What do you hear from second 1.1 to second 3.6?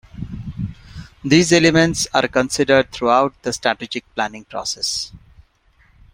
These elements are considered throughout the